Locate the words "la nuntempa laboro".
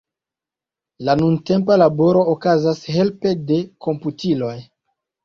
1.09-2.23